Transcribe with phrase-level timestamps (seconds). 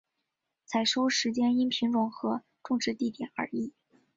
[0.65, 3.71] 采收时间因品种和种植地点而异。